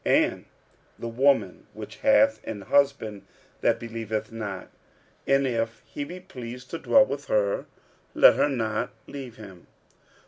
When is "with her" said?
7.05-7.67